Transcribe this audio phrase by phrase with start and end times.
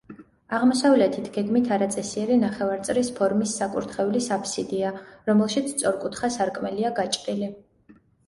[0.57, 4.93] აღმოსავლეთით გეგმით არაწესიერი ნახევარწრის ფორმის საკურთხევლის აფსიდია,
[5.29, 7.51] რომელშიც სწორკუთხა სარკმელია გაჭრილი.